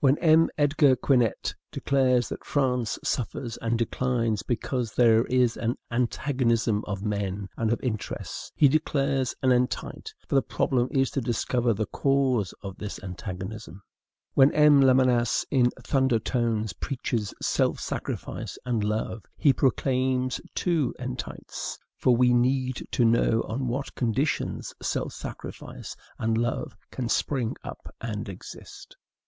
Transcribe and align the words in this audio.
When 0.00 0.18
M. 0.18 0.50
Edgar 0.58 0.96
Quinet 0.96 1.54
declares 1.70 2.28
that 2.30 2.44
France 2.44 2.98
suffers 3.04 3.56
and 3.58 3.78
declines 3.78 4.42
because 4.42 4.90
there 4.90 5.22
is 5.26 5.56
an 5.56 5.76
ANTAGONISM 5.92 6.82
of 6.88 7.04
men 7.04 7.48
and 7.56 7.72
of 7.72 7.78
interests, 7.80 8.50
he 8.56 8.66
declares 8.66 9.36
an 9.40 9.52
entite; 9.52 10.12
for 10.26 10.34
the 10.34 10.42
problem 10.42 10.88
is 10.90 11.12
to 11.12 11.20
discover 11.20 11.72
the 11.72 11.86
cause 11.86 12.52
of 12.60 12.76
this 12.78 13.00
antagonism. 13.04 13.80
When 14.34 14.50
M. 14.52 14.80
Lamennais, 14.80 15.44
in 15.48 15.70
thunder 15.84 16.18
tones, 16.18 16.72
preaches 16.72 17.32
self 17.40 17.78
sacrifice 17.78 18.58
and 18.64 18.82
love, 18.82 19.22
he 19.36 19.52
proclaims 19.52 20.40
two 20.56 20.92
entites; 20.98 21.78
for 21.96 22.16
we 22.16 22.32
need 22.34 22.84
to 22.90 23.04
know 23.04 23.44
on 23.46 23.68
what 23.68 23.94
conditions 23.94 24.74
self 24.82 25.12
sacrifice 25.12 25.94
and 26.18 26.36
love 26.36 26.74
can 26.90 27.08
spring 27.08 27.54
up 27.62 27.94
and 28.00 28.28
exist. 28.28 28.96